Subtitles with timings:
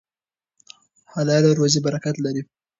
[1.13, 2.41] حلاله روزي برکت لري.